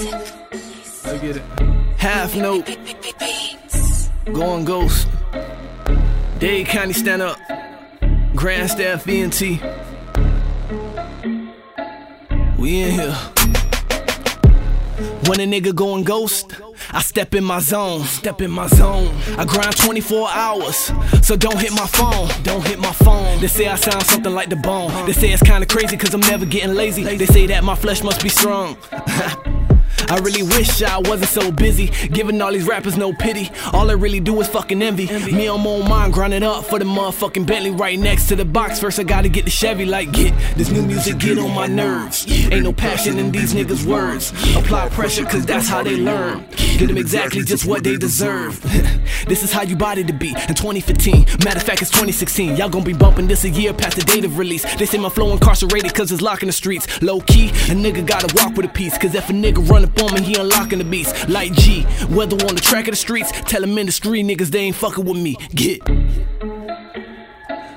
[0.00, 1.42] I get it.
[1.98, 2.66] Half note.
[4.24, 5.06] Going ghost.
[6.38, 7.38] Dade County stand up.
[8.34, 9.60] Grand staff VNT.
[12.56, 13.12] We in here.
[15.26, 16.50] When a nigga going ghost,
[16.92, 19.14] I step in my zone, step in my zone.
[19.36, 20.90] I grind 24 hours,
[21.22, 23.38] so don't hit my phone, don't hit my phone.
[23.40, 24.90] They say I sound something like the bone.
[25.04, 27.04] They say it's kinda crazy cause I'm never getting lazy.
[27.04, 28.78] They say that my flesh must be strong.
[30.08, 33.50] I really wish I wasn't so busy, giving all these rappers no pity.
[33.72, 35.06] All I really do is fucking envy.
[35.32, 38.80] Me, I'm on mine, grinding up for the motherfucking Bentley right next to the box.
[38.80, 42.26] First, I gotta get the Chevy, like, get this new music, get on my nerves.
[42.28, 44.30] Ain't no passion in these niggas' words.
[44.56, 46.44] Apply pressure, cause that's how they learn.
[46.78, 48.60] Get them exactly just what they deserve.
[49.28, 51.26] this is how you body to be in 2015.
[51.44, 52.56] Matter of fact, it's 2016.
[52.56, 54.64] Y'all gonna be bumping this a year past the date of release.
[54.76, 57.02] They say my flow incarcerated cause it's locking the streets.
[57.02, 58.96] Low key, a nigga gotta walk with a piece.
[58.98, 61.28] Cause if a nigga run on me, he unlocking the beats.
[61.28, 64.48] Like G, whether on the track of the streets, tell them in the street niggas
[64.48, 65.36] they ain't fucking with me.
[65.54, 65.80] Gett.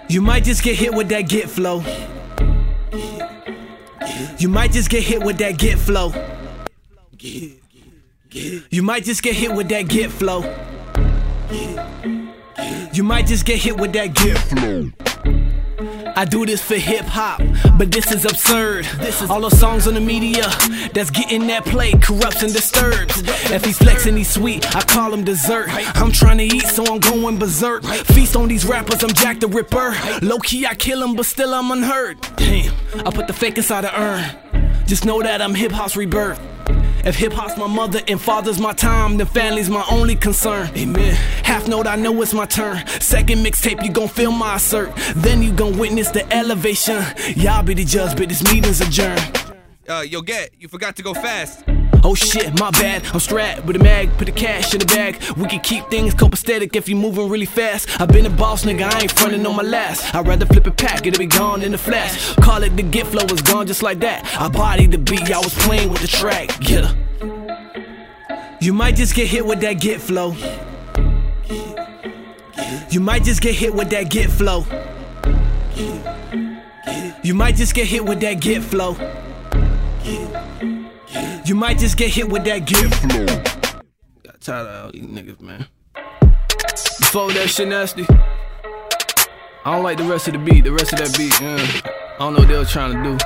[0.10, 1.84] You might just get hit with that Gett flow.
[4.38, 6.14] You might just get hit with that Gett flow.
[7.20, 10.42] You might just get hit with that Gett flow.
[12.94, 15.03] You might just get hit with that Gett flow.
[16.16, 17.42] I do this for hip hop,
[17.78, 18.86] but this is absurd.
[19.00, 20.44] This is all those songs on the media
[20.94, 23.24] that's getting that play, corrupts and disturbs.
[23.52, 25.70] If he's flexing, he's sweet, I call him dessert.
[25.96, 27.84] I'm trying to eat, so I'm going berserk.
[27.84, 29.96] Feast on these rappers, I'm Jack the Ripper.
[30.22, 32.22] Low key, I kill him, but still I'm unheard.
[32.36, 32.74] Damn,
[33.06, 34.24] I put the fake inside the urn.
[34.86, 36.40] Just know that I'm hip hop's rebirth.
[37.06, 40.70] If hip hop's my mother and father's my time, then family's my only concern.
[40.78, 41.14] Amen.
[41.44, 42.88] Half note, I know it's my turn.
[43.02, 44.94] Second mixtape, you gon' feel my assert.
[45.18, 47.04] Then you gon' witness the elevation.
[47.36, 49.54] Y'all be the judge, but this meeting's adjourned.
[49.88, 51.66] Uh, yo, Gett, you forgot to go fast.
[52.06, 53.06] Oh shit, my bad.
[53.14, 55.24] I'm strapped with a mag, put the cash in the bag.
[55.38, 58.02] We can keep things copacetic if you moving really fast.
[58.02, 60.14] i been a boss, nigga, I ain't frontin' on my last.
[60.14, 62.36] I'd rather flip a pack, it'll be gone in a flash.
[62.36, 64.26] Call it the Gett flow is gone just like that.
[64.38, 66.52] I bodied the beat, I was playing with the track.
[66.70, 66.94] Yeah.
[68.60, 70.36] You might just get hit with that Gett flow.
[72.92, 74.66] You might just get hit with that Gett flow.
[77.24, 78.98] You might just get hit with that Gett flow.
[81.46, 83.26] You might just get hit with that Gett flow.
[84.24, 85.68] Got tired of all these niggas, man.
[87.00, 88.06] Before that shit nasty.
[89.66, 91.58] I don't like the rest of the beat, the rest of that beat, yeah.
[92.16, 93.18] I don't know what they were trying to do.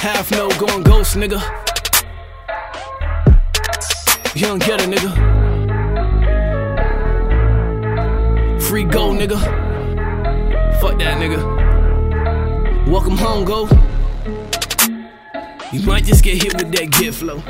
[0.00, 1.40] Half no going ghost, nigga.
[4.34, 5.12] Young getter, nigga.
[8.62, 9.38] Free go, nigga.
[10.80, 12.88] Fuck that, nigga.
[12.88, 13.68] Welcome home, go.
[15.72, 17.42] You might just get hit with that Gett flow.